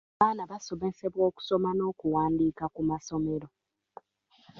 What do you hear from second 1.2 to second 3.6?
okusoma n'okuwandiika ku masomero.